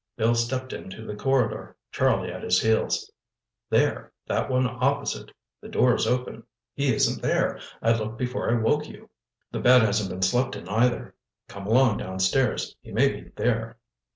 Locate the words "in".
10.55-10.67